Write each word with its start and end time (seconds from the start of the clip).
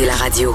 écoutez 0.00 0.06
la 0.06 0.16
radio. 0.16 0.54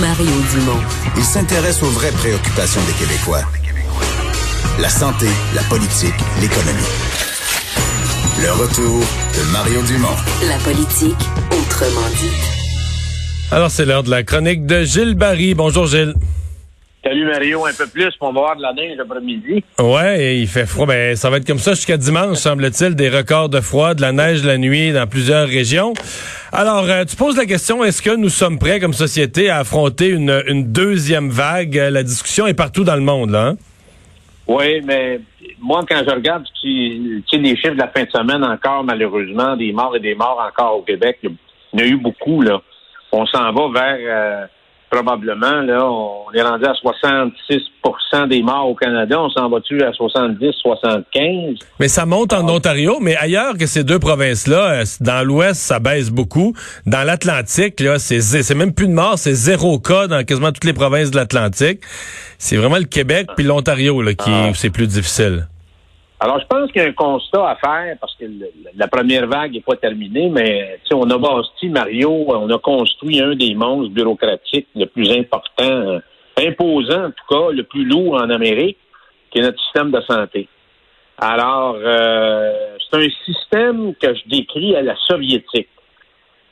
Mario 0.00 0.30
Dumont. 0.52 0.80
Il 1.16 1.24
s'intéresse 1.24 1.82
aux 1.82 1.90
vraies 1.90 2.12
préoccupations 2.12 2.80
des 2.86 2.92
Québécois. 2.92 3.42
La 4.78 4.88
santé, 4.88 5.26
la 5.54 5.62
politique, 5.62 6.14
l'économie. 6.40 6.82
Le 8.40 8.52
retour 8.52 9.00
de 9.00 9.52
Mario 9.52 9.82
Dumont. 9.82 10.16
La 10.46 10.58
politique, 10.58 11.28
autrement 11.50 12.08
dit. 12.16 12.36
Alors, 13.50 13.70
c'est 13.70 13.84
l'heure 13.84 14.02
de 14.02 14.10
la 14.10 14.22
chronique 14.22 14.66
de 14.66 14.84
Gilles 14.84 15.14
Barry. 15.14 15.54
Bonjour, 15.54 15.86
Gilles. 15.86 16.14
Salut 17.08 17.24
Mario, 17.24 17.64
un 17.64 17.72
peu 17.72 17.86
plus, 17.86 18.10
on 18.20 18.32
va 18.32 18.40
avoir 18.40 18.56
de 18.56 18.60
la 18.60 18.74
neige 18.74 18.98
l'après-midi. 18.98 19.64
Ouais, 19.78 20.40
il 20.40 20.46
fait 20.46 20.66
froid. 20.66 20.84
Ben, 20.84 21.16
ça 21.16 21.30
va 21.30 21.38
être 21.38 21.46
comme 21.46 21.58
ça 21.58 21.72
jusqu'à 21.72 21.96
dimanche, 21.96 22.36
semble-t-il, 22.36 22.94
des 22.96 23.08
records 23.08 23.48
de 23.48 23.62
froid, 23.62 23.94
de 23.94 24.02
la 24.02 24.12
neige 24.12 24.44
la 24.44 24.58
nuit 24.58 24.92
dans 24.92 25.06
plusieurs 25.06 25.48
régions. 25.48 25.94
Alors, 26.52 26.84
euh, 26.84 27.06
tu 27.06 27.16
poses 27.16 27.38
la 27.38 27.46
question, 27.46 27.82
est-ce 27.82 28.02
que 28.02 28.14
nous 28.14 28.28
sommes 28.28 28.58
prêts 28.58 28.78
comme 28.78 28.92
société 28.92 29.48
à 29.48 29.60
affronter 29.60 30.08
une, 30.08 30.42
une 30.48 30.70
deuxième 30.70 31.30
vague? 31.30 31.76
La 31.76 32.02
discussion 32.02 32.46
est 32.46 32.52
partout 32.52 32.84
dans 32.84 32.96
le 32.96 33.00
monde, 33.00 33.30
là. 33.30 33.46
Hein? 33.46 33.56
Oui, 34.46 34.82
mais 34.84 35.18
moi, 35.58 35.86
quand 35.88 36.02
je 36.06 36.14
regarde 36.14 36.44
tu 36.60 37.24
sais, 37.30 37.38
les 37.38 37.56
chiffres 37.56 37.72
de 37.72 37.78
la 37.78 37.88
fin 37.88 38.04
de 38.04 38.10
semaine 38.10 38.44
encore, 38.44 38.84
malheureusement, 38.84 39.56
des 39.56 39.72
morts 39.72 39.96
et 39.96 40.00
des 40.00 40.14
morts 40.14 40.46
encore 40.46 40.76
au 40.76 40.82
Québec, 40.82 41.20
il 41.22 41.30
y 41.72 41.80
en 41.80 41.84
a 41.86 41.88
eu 41.88 41.96
beaucoup, 41.96 42.42
là. 42.42 42.60
On 43.12 43.24
s'en 43.24 43.50
va 43.50 43.70
vers... 43.72 43.98
Euh, 43.98 44.46
probablement, 44.90 45.62
là, 45.62 45.84
on 45.84 46.32
est 46.32 46.42
rendu 46.42 46.64
à 46.64 46.72
66% 46.72 48.28
des 48.28 48.42
morts 48.42 48.68
au 48.68 48.74
Canada. 48.74 49.20
On 49.20 49.30
s'en 49.30 49.48
va-tu 49.48 49.82
à 49.82 49.92
70, 49.92 50.52
75? 50.62 51.58
Mais 51.78 51.88
ça 51.88 52.06
monte 52.06 52.32
en 52.32 52.48
Ontario, 52.48 52.98
mais 53.00 53.16
ailleurs 53.16 53.56
que 53.56 53.66
ces 53.66 53.84
deux 53.84 53.98
provinces-là, 53.98 54.80
euh, 54.80 54.84
dans 55.00 55.26
l'Ouest, 55.26 55.60
ça 55.60 55.78
baisse 55.78 56.10
beaucoup. 56.10 56.54
Dans 56.86 57.04
l'Atlantique, 57.04 57.80
là, 57.80 57.98
c'est, 57.98 58.20
c'est 58.20 58.54
même 58.54 58.72
plus 58.72 58.88
de 58.88 58.94
morts, 58.94 59.18
c'est 59.18 59.34
zéro 59.34 59.78
cas 59.78 60.06
dans 60.06 60.24
quasiment 60.24 60.52
toutes 60.52 60.64
les 60.64 60.72
provinces 60.72 61.10
de 61.10 61.16
l'Atlantique. 61.16 61.80
C'est 62.38 62.56
vraiment 62.56 62.78
le 62.78 62.84
Québec 62.84 63.28
puis 63.36 63.44
l'Ontario, 63.44 64.00
là, 64.02 64.14
qui, 64.14 64.30
ah. 64.30 64.50
c'est 64.54 64.70
plus 64.70 64.86
difficile. 64.86 65.46
Alors, 66.20 66.40
je 66.40 66.46
pense 66.46 66.72
qu'il 66.72 66.82
y 66.82 66.84
a 66.84 66.88
un 66.88 66.92
constat 66.92 67.48
à 67.48 67.56
faire 67.56 67.96
parce 68.00 68.14
que 68.16 68.24
la 68.74 68.88
première 68.88 69.28
vague 69.28 69.52
n'est 69.52 69.60
pas 69.60 69.76
terminée, 69.76 70.28
mais 70.28 70.80
on 70.92 71.08
a 71.10 71.16
bâti, 71.16 71.68
Mario, 71.68 72.24
on 72.28 72.50
a 72.50 72.58
construit 72.58 73.20
un 73.20 73.36
des 73.36 73.54
monstres 73.54 73.92
bureaucratiques 73.92 74.66
le 74.74 74.86
plus 74.86 75.12
important, 75.12 75.62
euh, 75.62 76.00
imposant 76.36 77.06
en 77.06 77.10
tout 77.10 77.26
cas, 77.28 77.52
le 77.52 77.62
plus 77.62 77.84
lourd 77.84 78.14
en 78.14 78.30
Amérique, 78.30 78.78
qui 79.30 79.38
est 79.38 79.42
notre 79.42 79.60
système 79.62 79.92
de 79.92 80.00
santé. 80.00 80.48
Alors, 81.18 81.76
euh, 81.78 82.76
c'est 82.90 82.96
un 82.96 83.08
système 83.24 83.94
que 83.94 84.14
je 84.14 84.28
décris 84.28 84.74
à 84.74 84.82
la 84.82 84.96
soviétique, 84.96 85.68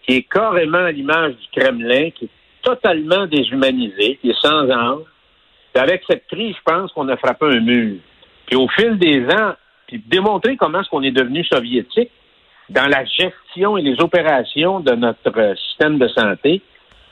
qui 0.06 0.16
est 0.16 0.28
carrément 0.30 0.78
à 0.78 0.92
l'image 0.92 1.34
du 1.34 1.60
Kremlin, 1.60 2.10
qui 2.10 2.26
est 2.26 2.30
totalement 2.62 3.26
déshumanisé, 3.26 4.18
qui 4.20 4.30
est 4.30 4.40
sans 4.40 4.70
âme. 4.70 5.02
avec 5.74 6.04
cette 6.08 6.26
crise, 6.28 6.54
je 6.56 6.62
pense 6.64 6.90
qu'on 6.92 7.08
a 7.08 7.16
frappé 7.16 7.46
un 7.46 7.60
mur. 7.60 7.96
Puis 8.46 8.56
au 8.56 8.68
fil 8.68 8.98
des 8.98 9.24
ans, 9.26 9.54
puis 9.86 10.02
démontrer 10.06 10.56
comment 10.56 10.80
est-ce 10.80 10.88
qu'on 10.88 11.02
est 11.02 11.12
devenu 11.12 11.44
soviétique 11.44 12.10
dans 12.68 12.86
la 12.86 13.04
gestion 13.04 13.76
et 13.76 13.82
les 13.82 14.00
opérations 14.00 14.80
de 14.80 14.92
notre 14.92 15.56
système 15.56 15.98
de 15.98 16.08
santé, 16.08 16.62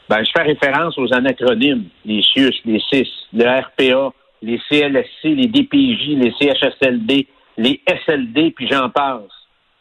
ben, 0.09 0.23
je 0.25 0.31
fais 0.37 0.43
référence 0.43 0.99
aux 0.99 1.13
anacronymes, 1.15 1.89
les 2.05 2.23
CIUS, 2.23 2.61
les 2.65 2.81
CIS, 2.91 3.09
le 3.33 3.45
RPA, 3.45 4.13
les 4.43 4.61
CLSC, 4.69 5.25
les 5.25 5.47
DPJ, 5.47 6.09
les 6.09 6.35
CHSLD, 6.39 7.27
les 7.57 7.81
SLD, 7.87 8.51
puis 8.51 8.69
j'en 8.71 8.91
passe. 8.91 9.23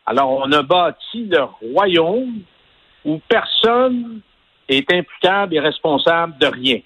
Alors, 0.06 0.32
on 0.32 0.52
a 0.52 0.62
bâti 0.62 1.26
le 1.30 1.44
royaume 1.44 2.42
où 3.04 3.20
personne 3.28 4.22
est 4.70 4.92
imputable 4.94 5.56
et 5.56 5.60
responsable 5.60 6.38
de 6.38 6.48
rien. 6.48 6.80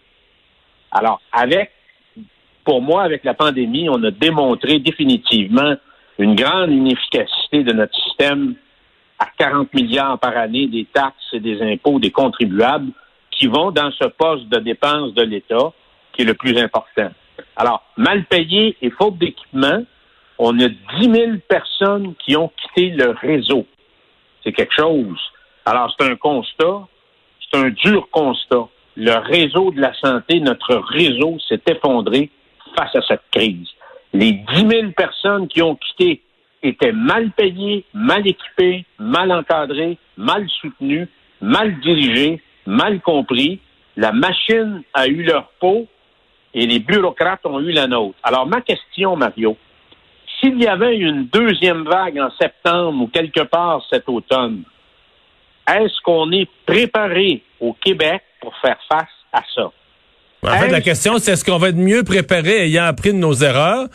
Alors, 0.92 1.22
avec 1.32 1.72
pour 2.68 2.82
moi, 2.82 3.04
avec 3.04 3.24
la 3.24 3.34
pandémie, 3.34 3.88
on 3.88 4.04
a 4.04 4.12
démontré 4.12 4.80
définitivement 4.80 5.76
une 6.20 6.36
grande 6.36 6.70
inefficacité 6.70 7.64
de 7.64 7.72
notre 7.72 7.96
système 7.96 8.56
à 9.20 9.28
40 9.38 9.74
milliards 9.74 10.20
par 10.20 10.36
année 10.36 10.68
des 10.68 10.84
taxes 10.84 11.32
et 11.32 11.40
des 11.40 11.62
impôts 11.62 11.98
des 11.98 12.12
contribuables 12.12 12.92
qui 13.32 13.48
vont 13.48 13.72
dans 13.72 13.90
ce 13.92 14.06
poste 14.10 14.50
de 14.50 14.60
dépense 14.60 15.14
de 15.14 15.22
l'État 15.22 15.72
qui 16.12 16.24
est 16.24 16.26
le 16.26 16.34
plus 16.34 16.58
important. 16.58 17.10
Alors, 17.56 17.84
mal 17.96 18.26
payé 18.26 18.76
et 18.82 18.90
faute 18.90 19.18
d'équipement, 19.18 19.86
on 20.38 20.60
a 20.60 20.68
10 20.68 20.76
000 21.00 21.32
personnes 21.48 22.16
qui 22.16 22.36
ont 22.36 22.52
quitté 22.58 22.90
le 22.90 23.12
réseau. 23.12 23.66
C'est 24.44 24.52
quelque 24.52 24.76
chose. 24.76 25.18
Alors, 25.64 25.96
c'est 25.98 26.06
un 26.06 26.18
constat, 26.18 26.86
c'est 27.40 27.60
un 27.60 27.70
dur 27.70 28.10
constat. 28.12 28.68
Le 28.98 29.16
réseau 29.20 29.72
de 29.72 29.80
la 29.80 29.94
santé, 29.94 30.42
notre 30.42 30.76
réseau 30.76 31.38
s'est 31.48 31.62
effondré 31.70 32.30
face 32.76 32.96
à 32.96 33.02
cette 33.08 33.24
crise. 33.32 33.68
Les 34.14 34.34
10 34.34 34.68
000 34.68 34.92
personnes 34.96 35.48
qui 35.48 35.62
ont 35.62 35.76
quitté 35.76 36.22
étaient 36.64 36.92
mal 36.92 37.32
payées, 37.32 37.86
mal 37.94 38.28
équipées, 38.28 38.86
mal 38.98 39.32
encadrées, 39.32 39.98
mal 40.18 40.48
soutenues, 40.62 41.08
mal 41.42 41.80
dirigées, 41.82 42.42
mal 42.66 43.00
compris. 43.02 43.60
La 43.96 44.12
machine 44.12 44.84
a 44.94 45.08
eu 45.08 45.24
leur 45.24 45.50
peau 45.60 45.88
et 46.54 46.66
les 46.66 46.80
bureaucrates 46.80 47.46
ont 47.46 47.60
eu 47.60 47.72
la 47.72 47.88
nôtre. 47.88 48.18
Alors, 48.24 48.48
ma 48.48 48.62
question, 48.62 49.16
Mario, 49.16 49.58
s'il 50.40 50.62
y 50.62 50.68
avait 50.68 50.98
une 50.98 51.26
deuxième 51.28 51.84
vague 51.84 52.20
en 52.20 52.30
septembre 52.40 53.04
ou 53.04 53.08
quelque 53.08 53.42
part 53.42 53.86
cet 53.90 54.08
automne, 54.08 54.64
est-ce 55.68 56.00
qu'on 56.02 56.32
est 56.32 56.50
préparé 56.66 57.44
au 57.60 57.74
Québec 57.74 58.24
pour 58.40 58.56
faire 58.58 58.80
face 58.88 59.10
à 59.34 59.42
ça? 59.54 59.72
En 60.44 60.58
fait, 60.58 60.70
la 60.70 60.82
question, 60.82 61.18
c'est 61.18 61.32
est-ce 61.32 61.44
qu'on 61.44 61.58
va 61.58 61.70
être 61.70 61.78
mieux 61.78 62.04
préparé 62.04 62.66
ayant 62.66 62.86
appris 62.86 63.12
de 63.12 63.18
nos 63.18 63.34
erreurs 63.34 63.88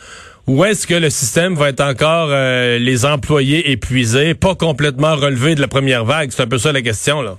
ou 0.45 0.65
est-ce 0.65 0.85
que 0.85 0.93
le 0.93 1.09
système 1.09 1.55
va 1.55 1.69
être 1.69 1.81
encore 1.81 2.27
euh, 2.29 2.77
les 2.77 3.05
employés 3.05 3.71
épuisés, 3.71 4.35
pas 4.35 4.55
complètement 4.55 5.15
relevés 5.15 5.55
de 5.55 5.61
la 5.61 5.69
première 5.69 6.03
vague? 6.03 6.31
C'est 6.31 6.43
un 6.43 6.47
peu 6.47 6.57
ça 6.57 6.73
la 6.73 6.81
question, 6.81 7.21
là. 7.21 7.35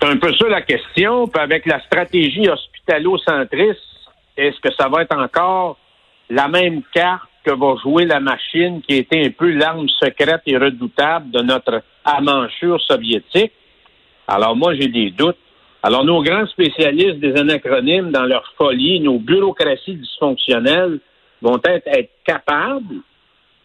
C'est 0.00 0.08
un 0.08 0.16
peu 0.16 0.32
ça 0.34 0.48
la 0.48 0.62
question. 0.62 1.28
Puis 1.28 1.40
avec 1.40 1.64
la 1.66 1.80
stratégie 1.82 2.48
hospitalo-centriste, 2.48 3.78
est-ce 4.36 4.58
que 4.60 4.74
ça 4.74 4.88
va 4.88 5.02
être 5.02 5.16
encore 5.16 5.78
la 6.28 6.48
même 6.48 6.82
carte 6.92 7.28
que 7.44 7.52
va 7.52 7.74
jouer 7.82 8.04
la 8.04 8.20
machine 8.20 8.82
qui 8.82 8.96
était 8.96 9.24
un 9.24 9.30
peu 9.30 9.50
l'arme 9.50 9.88
secrète 9.88 10.42
et 10.46 10.56
redoutable 10.56 11.30
de 11.30 11.40
notre 11.40 11.82
amanchure 12.04 12.80
soviétique? 12.80 13.52
Alors 14.26 14.56
moi, 14.56 14.74
j'ai 14.74 14.88
des 14.88 15.10
doutes. 15.10 15.38
Alors, 15.82 16.04
nos 16.04 16.22
grands 16.22 16.46
spécialistes 16.46 17.20
des 17.20 17.36
anacronymes, 17.36 18.10
dans 18.10 18.24
leur 18.24 18.44
folie, 18.56 19.00
nos 19.00 19.18
bureaucraties 19.18 19.94
dysfonctionnelles, 19.94 20.98
vont 21.40 21.60
être, 21.64 21.86
être 21.86 22.10
capables, 22.24 22.96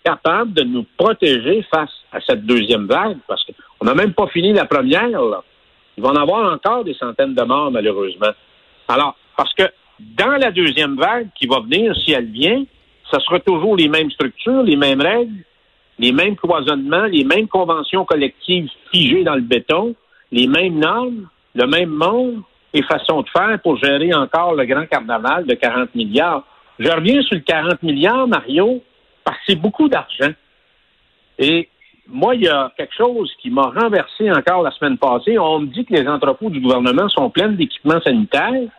capables 0.04 0.54
de 0.54 0.64
nous 0.64 0.86
protéger 0.96 1.66
face 1.74 1.92
à 2.12 2.20
cette 2.22 2.46
deuxième 2.46 2.86
vague, 2.86 3.18
parce 3.28 3.44
qu'on 3.46 3.86
n'a 3.86 3.96
même 3.96 4.14
pas 4.14 4.28
fini 4.28 4.54
la 4.54 4.66
première. 4.66 5.10
Là. 5.10 5.44
Il 5.98 6.04
va 6.04 6.10
en 6.10 6.16
avoir 6.16 6.54
encore 6.54 6.84
des 6.84 6.94
centaines 6.94 7.34
de 7.34 7.44
morts, 7.44 7.72
malheureusement. 7.72 8.32
Alors, 8.88 9.16
parce 9.36 9.54
que 9.54 9.64
dans 10.00 10.38
la 10.38 10.52
deuxième 10.52 10.96
vague 10.96 11.30
qui 11.36 11.48
va 11.48 11.62
venir, 11.62 11.96
si 11.96 12.12
elle 12.12 12.28
vient, 12.28 12.64
ce 13.12 13.20
sera 13.20 13.40
toujours 13.40 13.76
les 13.76 13.88
mêmes 13.88 14.12
structures, 14.12 14.64
les 14.64 14.76
mêmes 14.76 15.02
règles, 15.02 15.44
les 16.00 16.12
mêmes 16.12 16.36
cloisonnements, 16.36 17.06
les 17.06 17.24
mêmes 17.24 17.48
conventions 17.48 18.06
collectives 18.06 18.70
figées 18.92 19.24
dans 19.24 19.36
le 19.36 19.42
béton, 19.42 19.96
les 20.32 20.48
mêmes 20.48 20.80
normes, 20.80 21.28
le 21.56 21.68
même 21.68 21.90
monde 21.90 22.42
et 22.74 22.82
façon 22.84 23.22
de 23.22 23.30
faire 23.30 23.60
pour 23.62 23.78
gérer 23.78 24.14
encore 24.14 24.56
le 24.56 24.66
grand 24.66 24.86
carnaval 24.88 25.46
de 25.46 25.54
40 25.54 25.94
milliards. 25.96 26.44
Je 26.80 26.90
reviens 26.90 27.22
sur 27.22 27.36
le 27.36 27.42
40 27.42 27.84
milliards, 27.84 28.28
Mario, 28.28 28.84
parce 29.24 29.38
que 29.40 29.44
c'est 29.50 29.56
beaucoup 29.56 29.88
d'argent. 29.88 30.32
Et 31.38 31.70
moi, 32.08 32.36
il 32.36 32.42
y 32.42 32.48
a 32.48 32.72
quelque 32.76 32.96
chose 32.96 33.32
qui 33.40 33.50
m'a 33.50 33.70
renversé 33.70 34.32
encore 34.32 34.64
la 34.64 34.72
semaine 34.72 34.98
passée. 34.98 35.38
On 35.38 35.60
me 35.60 35.68
dit 35.68 35.86
que 35.86 35.94
les 35.94 36.08
entrepôts 36.08 36.50
du 36.50 36.60
gouvernement 36.60 37.08
sont 37.10 37.30
pleins 37.30 37.50
d'équipements 37.50 38.02
sanitaires, 38.02 38.70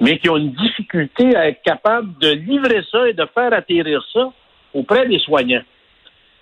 mais 0.00 0.18
qui 0.18 0.28
ont 0.30 0.36
une 0.36 0.52
difficulté 0.52 1.36
à 1.36 1.48
être 1.48 1.62
capables 1.62 2.18
de 2.18 2.30
livrer 2.30 2.82
ça 2.90 3.08
et 3.08 3.12
de 3.12 3.26
faire 3.34 3.52
atterrir 3.52 4.02
ça 4.12 4.32
auprès 4.74 5.06
des 5.06 5.18
soignants. 5.18 5.62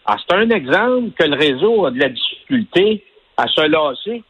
Ah, 0.06 0.16
c'est 0.18 0.34
un 0.34 0.48
exemple 0.50 1.10
que 1.18 1.26
le 1.26 1.36
réseau 1.36 1.86
a 1.86 1.90
de 1.90 1.98
la 1.98 2.08
difficulté 2.08 3.04
à 3.36 3.46
se 3.46 3.60
lasser 3.60 4.22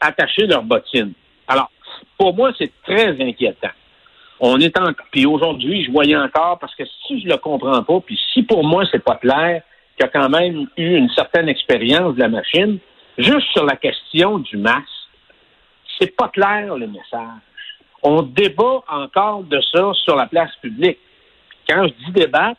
attacher 0.00 0.46
leurs 0.46 0.62
bottines. 0.62 1.12
Alors, 1.48 1.70
pour 2.18 2.34
moi, 2.34 2.52
c'est 2.58 2.72
très 2.84 3.20
inquiétant. 3.20 3.70
On 4.40 4.58
est 4.58 4.76
en, 4.78 4.92
puis 5.12 5.24
aujourd'hui, 5.24 5.84
je 5.84 5.92
voyais 5.92 6.16
encore, 6.16 6.58
parce 6.58 6.74
que 6.74 6.82
si 7.06 7.20
je 7.20 7.28
le 7.28 7.36
comprends 7.36 7.82
pas, 7.82 8.00
puis 8.00 8.18
si 8.32 8.42
pour 8.42 8.64
moi 8.64 8.84
c'est 8.90 9.02
pas 9.02 9.16
clair, 9.16 9.62
qu'il 9.96 10.04
y 10.04 10.08
a 10.08 10.08
quand 10.08 10.28
même 10.28 10.66
eu 10.76 10.96
une 10.96 11.10
certaine 11.10 11.48
expérience 11.48 12.14
de 12.16 12.20
la 12.20 12.28
machine, 12.28 12.78
juste 13.18 13.46
sur 13.52 13.64
la 13.64 13.76
question 13.76 14.38
du 14.38 14.56
masque, 14.56 14.88
c'est 15.98 16.16
pas 16.16 16.28
clair 16.28 16.76
le 16.76 16.88
message. 16.88 17.40
On 18.02 18.22
débat 18.22 18.82
encore 18.88 19.44
de 19.44 19.60
ça 19.72 19.92
sur 19.94 20.16
la 20.16 20.26
place 20.26 20.50
publique. 20.60 20.98
Quand 21.68 21.86
je 21.86 22.04
dis 22.04 22.12
débat, 22.12 22.54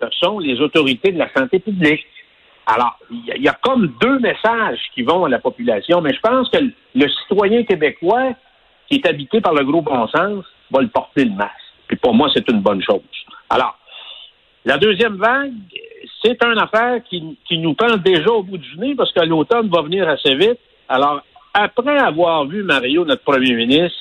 ce 0.00 0.06
sont 0.20 0.40
les 0.40 0.60
autorités 0.60 1.12
de 1.12 1.18
la 1.18 1.32
santé 1.32 1.60
publique. 1.60 2.04
Alors, 2.66 2.98
il 3.10 3.42
y, 3.42 3.48
a 3.48 3.56
comme 3.62 3.94
deux 4.00 4.18
messages 4.18 4.80
qui 4.92 5.02
vont 5.02 5.24
à 5.24 5.28
la 5.28 5.38
population, 5.38 6.00
mais 6.00 6.12
je 6.12 6.20
pense 6.20 6.50
que 6.50 6.58
le, 6.94 7.08
citoyen 7.08 7.62
québécois 7.62 8.32
qui 8.88 8.96
est 8.96 9.06
habité 9.06 9.40
par 9.40 9.54
le 9.54 9.64
gros 9.64 9.82
bon 9.82 10.08
sens 10.08 10.44
va 10.72 10.80
le 10.80 10.88
porter 10.88 11.24
le 11.24 11.30
masque. 11.30 11.52
Puis 11.86 11.96
pour 11.96 12.12
moi, 12.12 12.28
c'est 12.34 12.48
une 12.50 12.60
bonne 12.60 12.82
chose. 12.82 13.00
Alors, 13.50 13.78
la 14.64 14.78
deuxième 14.78 15.14
vague, 15.14 15.52
c'est 16.24 16.42
une 16.42 16.58
affaire 16.58 17.00
qui, 17.04 17.36
nous 17.52 17.74
prend 17.74 17.96
déjà 17.98 18.30
au 18.32 18.42
bout 18.42 18.58
du 18.58 18.76
nez 18.78 18.96
parce 18.96 19.12
que 19.12 19.24
l'automne 19.24 19.68
va 19.68 19.82
venir 19.82 20.08
assez 20.08 20.34
vite. 20.34 20.58
Alors, 20.88 21.22
après 21.54 21.96
avoir 21.98 22.46
vu 22.46 22.64
Mario, 22.64 23.04
notre 23.04 23.22
premier 23.22 23.54
ministre, 23.54 23.96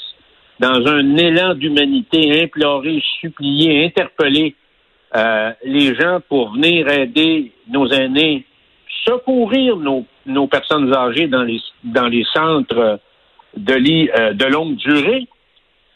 dans 0.59 0.87
un 0.87 1.17
élan 1.17 1.53
d'humanité, 1.53 2.41
implorer, 2.41 2.99
supplier, 3.21 3.85
interpeller 3.85 4.55
euh, 5.15 5.51
les 5.63 5.93
gens 5.93 6.19
pour 6.27 6.53
venir 6.53 6.87
aider 6.89 7.51
nos 7.67 7.87
aînés 7.89 8.45
secourir 9.07 9.77
nos, 9.77 10.05
nos 10.25 10.47
personnes 10.47 10.93
âgées 10.93 11.27
dans 11.27 11.43
les, 11.43 11.61
dans 11.83 12.07
les 12.07 12.25
centres 12.33 12.99
de 13.55 13.73
euh, 13.73 14.33
de 14.33 14.45
longue 14.45 14.75
durée. 14.75 15.27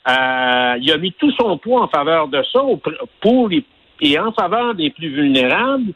Euh, 0.08 0.76
il 0.82 0.92
a 0.92 0.98
mis 0.98 1.12
tout 1.14 1.32
son 1.32 1.58
poids 1.58 1.82
en 1.82 1.88
faveur 1.88 2.28
de 2.28 2.42
ça 2.52 2.62
pour 3.22 3.50
et 4.02 4.20
en 4.20 4.32
faveur 4.32 4.76
des 4.76 4.90
plus 4.92 5.10
vulnérables. 5.10 5.94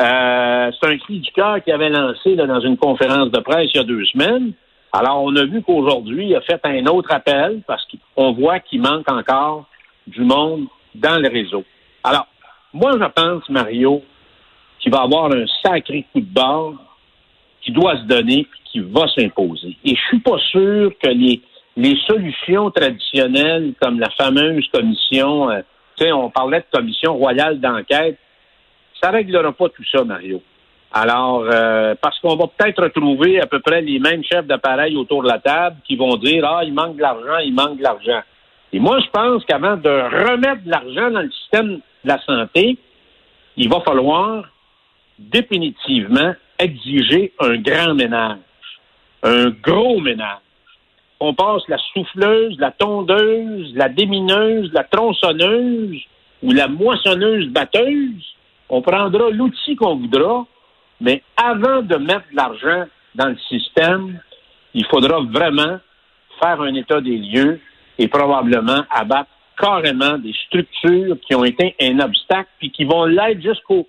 Euh, 0.00 0.70
c'est 0.80 0.88
un 0.88 0.98
cri 0.98 1.20
du 1.20 1.30
cœur 1.32 1.62
qu'il 1.62 1.72
avait 1.72 1.90
lancé 1.90 2.36
dans 2.36 2.60
une 2.60 2.76
conférence 2.76 3.30
de 3.30 3.40
presse 3.40 3.70
il 3.74 3.76
y 3.76 3.80
a 3.80 3.84
deux 3.84 4.04
semaines. 4.06 4.52
Alors, 4.92 5.22
on 5.22 5.34
a 5.36 5.44
vu 5.44 5.62
qu'aujourd'hui, 5.62 6.28
il 6.28 6.36
a 6.36 6.40
fait 6.40 6.60
un 6.64 6.86
autre 6.86 7.12
appel 7.12 7.60
parce 7.66 7.86
qu'on 7.86 8.32
voit 8.32 8.60
qu'il 8.60 8.80
manque 8.80 9.10
encore 9.10 9.66
du 10.06 10.22
monde 10.22 10.66
dans 10.94 11.20
le 11.20 11.28
réseau. 11.28 11.64
Alors, 12.02 12.26
moi, 12.72 12.92
je 12.98 13.04
pense, 13.04 13.48
Mario, 13.48 14.02
qui 14.80 14.88
va 14.90 15.02
avoir 15.02 15.32
un 15.32 15.44
sacré 15.62 16.06
coup 16.12 16.20
de 16.20 16.32
barre, 16.32 16.72
qui 17.62 17.72
doit 17.72 17.96
se 17.96 18.04
donner, 18.04 18.46
puis 18.50 18.60
qui 18.64 18.80
va 18.80 19.06
s'imposer. 19.08 19.76
Et 19.84 19.94
je 19.94 20.00
suis 20.08 20.20
pas 20.20 20.38
sûr 20.50 20.92
que 21.02 21.10
les, 21.10 21.40
les 21.76 21.96
solutions 22.06 22.70
traditionnelles, 22.70 23.74
comme 23.80 24.00
la 24.00 24.10
fameuse 24.10 24.66
commission, 24.72 25.50
euh, 25.50 25.62
on 26.12 26.30
parlait 26.30 26.60
de 26.60 26.78
commission 26.78 27.14
royale 27.14 27.60
d'enquête, 27.60 28.18
ça 29.02 29.10
réglera 29.10 29.52
pas 29.52 29.68
tout 29.68 29.84
ça, 29.92 30.02
Mario. 30.04 30.42
Alors, 30.92 31.44
euh, 31.44 31.94
parce 32.00 32.18
qu'on 32.18 32.36
va 32.36 32.46
peut-être 32.46 32.82
retrouver 32.82 33.40
à 33.40 33.46
peu 33.46 33.60
près 33.60 33.80
les 33.80 33.98
mêmes 33.98 34.24
chefs 34.24 34.46
d'appareil 34.46 34.96
autour 34.96 35.22
de 35.22 35.28
la 35.28 35.38
table 35.38 35.76
qui 35.86 35.96
vont 35.96 36.16
dire 36.16 36.44
Ah, 36.44 36.64
il 36.64 36.74
manque 36.74 36.96
de 36.96 37.02
l'argent, 37.02 37.38
il 37.44 37.54
manque 37.54 37.78
de 37.78 37.82
l'argent. 37.82 38.22
Et 38.72 38.80
moi, 38.80 38.98
je 39.00 39.08
pense 39.10 39.44
qu'avant 39.44 39.76
de 39.76 39.88
remettre 39.88 40.64
de 40.64 40.70
l'argent 40.70 41.10
dans 41.10 41.20
le 41.20 41.30
système 41.30 41.76
de 41.76 42.08
la 42.08 42.20
santé, 42.22 42.76
il 43.56 43.68
va 43.68 43.80
falloir 43.80 44.44
définitivement 45.20 46.34
exiger 46.58 47.32
un 47.40 47.56
grand 47.56 47.94
ménage, 47.94 48.38
un 49.22 49.50
gros 49.50 50.00
ménage. 50.00 50.38
On 51.20 51.34
passe 51.34 51.62
la 51.68 51.76
souffleuse, 51.92 52.56
la 52.58 52.70
tondeuse, 52.70 53.72
la 53.74 53.88
démineuse, 53.88 54.72
la 54.72 54.84
tronçonneuse 54.84 56.00
ou 56.42 56.52
la 56.52 56.66
moissonneuse 56.66 57.48
batteuse. 57.48 58.24
On 58.70 58.80
prendra 58.80 59.30
l'outil 59.30 59.76
qu'on 59.76 59.96
voudra, 59.96 60.46
mais 61.00 61.22
avant 61.36 61.82
de 61.82 61.96
mettre 61.96 62.26
l'argent 62.32 62.86
dans 63.14 63.28
le 63.28 63.38
système, 63.48 64.20
il 64.72 64.86
faudra 64.86 65.20
vraiment 65.20 65.78
faire 66.40 66.60
un 66.62 66.74
état 66.74 67.00
des 67.00 67.18
lieux 67.18 67.60
et 67.98 68.08
probablement 68.08 68.82
abattre 68.88 69.30
carrément 69.60 70.18
des 70.18 70.32
structures 70.46 71.16
qui 71.26 71.34
ont 71.34 71.44
été 71.44 71.74
un 71.80 72.00
obstacle 72.00 72.48
puis 72.58 72.70
qui 72.70 72.84
vont 72.84 73.04
l'être 73.04 73.42
jusqu'au 73.42 73.86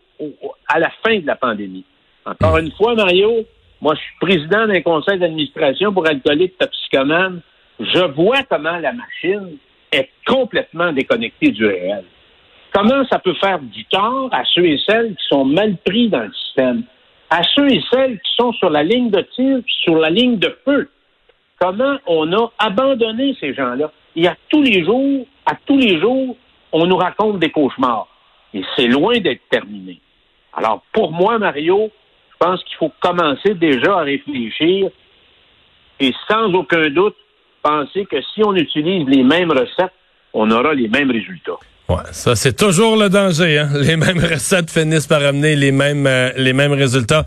à 0.68 0.80
la 0.80 0.92
fin 1.04 1.20
de 1.20 1.26
la 1.26 1.36
pandémie. 1.36 1.86
Encore 2.26 2.58
une 2.58 2.72
fois, 2.72 2.94
Mario, 2.94 3.46
moi, 3.82 3.96
je 3.96 4.02
suis 4.02 4.16
président 4.20 4.68
d'un 4.68 4.82
conseil 4.82 5.18
d'administration 5.18 5.92
pour 5.92 6.08
alcooliques 6.08 6.58
toxicomanes. 6.58 7.42
Je 7.80 8.06
vois 8.14 8.44
comment 8.44 8.78
la 8.78 8.94
machine 8.94 9.58
est 9.92 10.10
complètement 10.28 10.92
déconnectée 10.92 11.52
du 11.52 11.66
réel. 11.66 12.04
Comment 12.74 13.04
ça 13.08 13.20
peut 13.20 13.34
faire 13.34 13.60
du 13.60 13.84
tort 13.86 14.30
à 14.32 14.44
ceux 14.46 14.66
et 14.66 14.80
celles 14.88 15.16
qui 15.16 15.24
sont 15.28 15.46
mal 15.46 15.76
pris 15.84 16.10
dans 16.10 16.24
le 16.24 16.34
système, 16.34 16.84
à 17.30 17.42
ceux 17.56 17.70
et 17.70 17.82
celles 17.92 18.20
qui 18.20 18.32
sont 18.38 18.54
sur 18.54 18.70
la 18.70 18.84
ligne 18.84 19.10
de 19.10 19.22
tir, 19.36 19.60
sur 19.84 19.98
la 19.98 20.10
ligne 20.10 20.38
de 20.38 20.56
feu. 20.64 20.90
Comment 21.60 21.98
on 22.06 22.32
a 22.34 22.52
abandonné 22.60 23.36
ces 23.40 23.54
gens-là? 23.54 23.92
Et 24.16 24.28
à 24.28 24.36
tous 24.50 24.62
les 24.62 24.86
jours, 24.86 25.26
à 25.46 25.56
tous 25.66 25.78
les 25.78 26.00
jours, 26.00 26.36
on 26.72 26.86
nous 26.86 26.98
raconte 26.98 27.40
des 27.40 27.50
cauchemars. 27.50 28.08
Et 28.54 28.64
c'est 28.76 28.88
loin 28.88 29.20
d'être 29.20 29.48
terminé. 29.50 30.00
Alors, 30.54 30.84
pour 30.92 31.12
moi, 31.12 31.40
Mario, 31.40 31.90
je 32.32 32.38
pense 32.38 32.64
qu'il 32.64 32.78
faut 32.78 32.92
commencer 33.00 33.54
déjà 33.54 34.00
à 34.00 34.04
réfléchir 34.04 34.90
et 36.00 36.14
sans 36.30 36.54
aucun 36.54 36.90
doute 36.90 37.16
penser 37.62 38.06
que 38.06 38.22
si 38.34 38.44
on 38.44 38.56
utilise 38.56 39.08
les 39.08 39.24
mêmes 39.24 39.52
recettes, 39.52 39.94
on 40.34 40.50
aura 40.50 40.74
les 40.74 40.88
mêmes 40.88 41.12
résultats. 41.12 41.60
Ouais, 41.92 42.04
ça 42.12 42.36
c'est 42.38 42.54
toujours 42.54 42.96
le 42.96 43.10
danger. 43.10 43.60
Hein? 43.60 43.70
Les 43.76 43.98
mêmes 43.98 44.24
recettes 44.34 44.72
finissent 44.72 45.08
par 45.08 45.24
amener 45.24 45.58
les 45.58 45.74
mêmes 45.74 46.08
euh, 46.08 46.32
les 46.38 46.54
mêmes 46.54 46.72
résultats. 46.72 47.26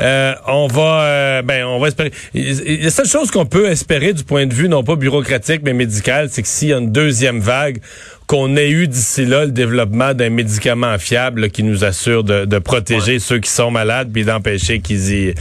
Euh, 0.00 0.34
on 0.48 0.66
va 0.66 1.02
euh, 1.02 1.42
ben 1.42 1.64
on 1.64 1.78
va 1.78 1.88
espérer. 1.88 2.10
La 2.34 2.90
seule 2.90 3.06
chose 3.06 3.30
qu'on 3.30 3.46
peut 3.46 3.68
espérer 3.68 4.12
du 4.12 4.24
point 4.24 4.46
de 4.46 4.54
vue 4.54 4.68
non 4.68 4.82
pas 4.82 4.96
bureaucratique 4.96 5.60
mais 5.62 5.74
médical, 5.74 6.28
c'est 6.28 6.42
que 6.42 6.48
s'il 6.48 6.68
y 6.68 6.72
a 6.72 6.78
une 6.78 6.90
deuxième 6.90 7.38
vague, 7.38 7.80
qu'on 8.26 8.56
ait 8.56 8.70
eu 8.70 8.88
d'ici 8.88 9.26
là 9.26 9.44
le 9.44 9.52
développement 9.52 10.12
d'un 10.12 10.30
médicament 10.30 10.98
fiable 10.98 11.50
qui 11.50 11.62
nous 11.62 11.84
assure 11.84 12.24
de, 12.24 12.58
protéger 12.58 13.20
ceux 13.20 13.38
qui 13.38 13.50
sont 13.50 13.70
malades 13.70 14.10
puis 14.12 14.24
d'empêcher 14.24 14.80
qu'ils 14.80 15.12
y 15.12 15.34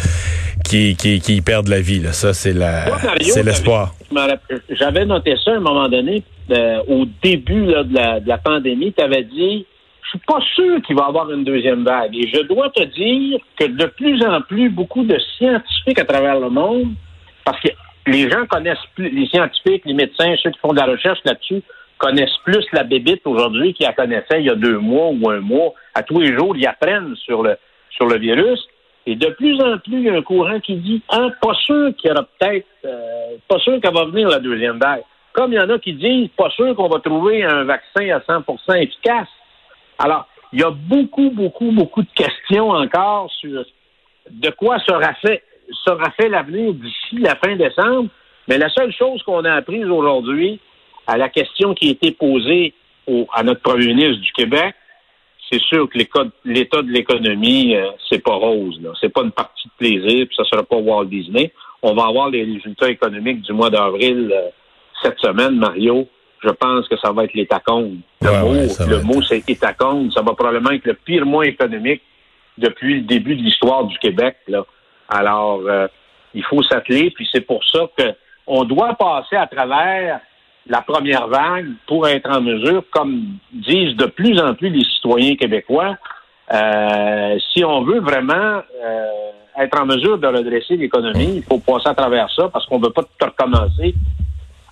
qui, 0.63 0.95
qui, 0.95 1.21
qui 1.21 1.41
perdent 1.41 1.69
la 1.69 1.81
vie. 1.81 1.99
Là. 1.99 2.13
Ça, 2.13 2.33
c'est 2.33 2.53
la 2.53 2.85
c'est 3.21 3.43
l'espoir. 3.43 3.95
J'avais 4.71 5.05
noté 5.05 5.35
ça 5.43 5.51
à 5.51 5.55
un 5.55 5.59
moment 5.59 5.89
donné, 5.89 6.23
euh, 6.51 6.83
au 6.87 7.05
début 7.21 7.65
là, 7.65 7.83
de, 7.83 7.93
la, 7.93 8.19
de, 8.19 8.27
la, 8.27 8.37
pandémie, 8.37 8.93
tu 8.93 9.03
avais 9.03 9.23
dit 9.23 9.65
Je 10.03 10.09
suis 10.09 10.19
pas 10.27 10.39
sûr 10.55 10.81
qu'il 10.81 10.95
va 10.95 11.03
y 11.03 11.07
avoir 11.07 11.31
une 11.31 11.43
deuxième 11.43 11.83
vague. 11.83 12.15
Et 12.15 12.27
je 12.27 12.41
dois 12.41 12.69
te 12.69 12.83
dire 12.83 13.39
que 13.57 13.65
de 13.65 13.85
plus 13.85 14.23
en 14.25 14.41
plus, 14.41 14.69
beaucoup 14.69 15.03
de 15.03 15.17
scientifiques 15.37 15.99
à 15.99 16.05
travers 16.05 16.39
le 16.39 16.49
monde, 16.49 16.93
parce 17.45 17.59
que 17.61 17.69
les 18.07 18.29
gens 18.29 18.45
connaissent 18.47 18.77
plus, 18.95 19.09
les 19.09 19.27
scientifiques, 19.27 19.83
les 19.85 19.93
médecins, 19.93 20.35
ceux 20.41 20.51
qui 20.51 20.59
font 20.59 20.73
de 20.73 20.79
la 20.79 20.85
recherche 20.85 21.19
là-dessus, 21.25 21.61
connaissent 21.97 22.37
plus 22.43 22.65
la 22.71 22.83
bébite 22.83 23.21
aujourd'hui 23.25 23.73
qu'ils 23.73 23.85
la 23.85 23.93
connaissaient 23.93 24.39
il 24.39 24.45
y 24.45 24.49
a 24.49 24.55
deux 24.55 24.79
mois 24.79 25.09
ou 25.09 25.29
un 25.29 25.41
mois. 25.41 25.73
À 25.93 26.01
tous 26.01 26.19
les 26.19 26.35
jours, 26.35 26.55
ils 26.55 26.65
apprennent 26.65 27.15
sur 27.17 27.43
le, 27.43 27.57
sur 27.91 28.07
le 28.07 28.17
virus. 28.17 28.59
Et 29.05 29.15
de 29.15 29.27
plus 29.27 29.59
en 29.61 29.77
plus, 29.77 29.97
il 29.97 30.03
y 30.03 30.09
a 30.09 30.13
un 30.13 30.21
courant 30.21 30.59
qui 30.59 30.75
dit 30.75 31.01
ah, 31.09 31.29
pas 31.41 31.53
sûr 31.65 31.91
qu'il 31.97 32.09
y 32.09 32.11
aura 32.11 32.23
peut-être 32.23 32.65
euh, 32.85 33.37
pas 33.47 33.59
sûr 33.59 33.79
qu'elle 33.81 33.93
va 33.93 34.05
venir 34.05 34.29
la 34.29 34.39
deuxième 34.39 34.79
vague. 34.79 35.03
Comme 35.39 35.53
il 35.53 35.55
y 35.55 35.59
en 35.61 35.69
a 35.69 35.79
qui 35.79 35.93
disent 35.93 36.27
pas 36.35 36.49
sûr 36.49 36.75
qu'on 36.75 36.89
va 36.89 36.99
trouver 36.99 37.45
un 37.45 37.63
vaccin 37.63 38.09
à 38.09 38.19
100% 38.19 38.75
efficace. 38.75 39.29
Alors, 39.97 40.27
il 40.51 40.59
y 40.59 40.63
a 40.63 40.69
beaucoup, 40.69 41.29
beaucoup, 41.29 41.71
beaucoup 41.71 42.01
de 42.01 42.09
questions 42.13 42.71
encore 42.71 43.31
sur 43.39 43.63
de 44.29 44.49
quoi 44.49 44.79
sera 44.79 45.13
fait 45.13 45.41
sera 45.85 46.11
fait 46.11 46.27
l'avenir 46.27 46.73
d'ici 46.73 47.19
la 47.19 47.37
fin 47.37 47.55
décembre. 47.55 48.09
Mais 48.49 48.57
la 48.57 48.67
seule 48.67 48.91
chose 48.91 49.23
qu'on 49.23 49.45
a 49.45 49.53
apprise 49.53 49.85
aujourd'hui, 49.85 50.59
à 51.07 51.15
la 51.15 51.29
question 51.29 51.73
qui 51.73 51.87
a 51.87 51.91
été 51.91 52.11
posée 52.11 52.73
à 53.31 53.41
notre 53.41 53.61
premier 53.61 53.93
ministre 53.93 54.21
du 54.21 54.33
Québec, 54.33 54.75
c'est 55.49 55.61
sûr 55.61 55.87
que 55.87 55.97
l'état 56.43 56.81
de 56.81 56.91
l'économie, 56.91 57.77
euh, 57.77 57.91
c'est 58.09 58.21
pas 58.21 58.35
rose. 58.35 58.77
C'est 58.99 59.07
pas 59.07 59.21
une 59.21 59.31
partie 59.31 59.69
de 59.69 59.73
plaisir, 59.77 60.27
puis 60.27 60.35
ça 60.35 60.43
sera 60.43 60.63
pas 60.63 60.75
Walt 60.75 61.05
Disney. 61.05 61.53
On 61.81 61.93
va 61.93 62.07
avoir 62.07 62.29
les 62.29 62.43
résultats 62.43 62.89
économiques 62.89 63.41
du 63.43 63.53
mois 63.53 63.69
d'avril 63.69 64.33
euh, 64.33 64.49
cette 65.01 65.19
semaine, 65.19 65.55
Mario. 65.57 66.07
Je 66.41 66.49
pense 66.49 66.87
que 66.87 66.95
ça 66.97 67.11
va 67.11 67.25
être 67.25 67.33
l'étacombe. 67.33 67.97
Le 68.21 68.31
mot, 68.41 68.53
le 68.53 69.01
mot 69.01 69.21
c'est 69.21 69.47
étacombe. 69.49 70.11
Ça 70.13 70.21
va 70.21 70.33
probablement 70.33 70.71
être 70.71 70.85
le 70.85 70.93
pire 70.93 71.25
mois 71.25 71.45
économique 71.45 72.01
depuis 72.57 72.95
le 72.95 73.01
début 73.01 73.35
de 73.35 73.41
l'histoire 73.41 73.85
du 73.85 73.97
Québec. 73.97 74.37
Là. 74.47 74.65
Alors, 75.09 75.61
euh, 75.65 75.87
il 76.33 76.43
faut 76.43 76.61
s'atteler, 76.63 77.11
puis 77.11 77.27
c'est 77.31 77.41
pour 77.41 77.63
ça 77.65 77.87
que 77.97 78.13
on 78.47 78.63
doit 78.63 78.95
passer 78.95 79.35
à 79.35 79.47
travers 79.47 80.19
la 80.67 80.81
première 80.81 81.27
vague 81.27 81.67
pour 81.87 82.07
être 82.07 82.29
en 82.29 82.41
mesure, 82.41 82.83
comme 82.91 83.37
disent 83.51 83.95
de 83.95 84.05
plus 84.05 84.39
en 84.39 84.53
plus 84.53 84.69
les 84.69 84.83
citoyens 84.83 85.35
québécois, 85.35 85.97
euh, 86.51 87.37
si 87.51 87.63
on 87.63 87.83
veut 87.83 87.99
vraiment 87.99 88.61
euh, 88.83 89.31
être 89.59 89.79
en 89.79 89.85
mesure 89.85 90.17
de 90.17 90.27
redresser 90.27 90.77
l'économie, 90.77 91.37
il 91.37 91.43
faut 91.43 91.59
passer 91.59 91.89
à 91.89 91.93
travers 91.93 92.29
ça 92.35 92.49
parce 92.49 92.65
qu'on 92.65 92.79
ne 92.79 92.85
veut 92.85 92.93
pas 92.93 93.03
tout 93.03 93.25
recommencer 93.25 93.93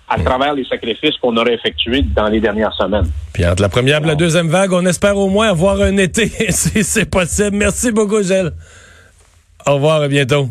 à 0.08 0.18
travers 0.18 0.54
les 0.54 0.64
sacrifices 0.64 1.16
qu'on 1.20 1.36
aurait 1.36 1.54
effectués 1.54 2.02
dans 2.02 2.28
les 2.28 2.40
dernières 2.40 2.72
semaines. 2.74 3.10
Puis 3.32 3.46
entre 3.46 3.62
la 3.62 3.68
première 3.68 4.02
et 4.02 4.06
la 4.06 4.14
deuxième 4.14 4.48
vague, 4.48 4.72
on 4.72 4.84
espère 4.86 5.16
au 5.16 5.28
moins 5.28 5.50
avoir 5.50 5.80
un 5.80 5.96
été, 5.96 6.26
si 6.50 6.82
c'est 6.82 7.10
possible. 7.10 7.56
Merci 7.56 7.92
beaucoup, 7.92 8.22
Gilles. 8.22 8.52
Au 9.66 9.74
revoir, 9.74 10.02
à 10.02 10.08
bientôt. 10.08 10.48